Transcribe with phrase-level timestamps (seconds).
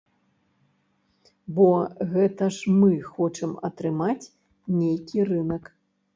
[1.59, 1.67] Бо
[2.13, 4.31] гэта ж мы хочам атрымаць
[4.81, 5.63] нейкі рынак.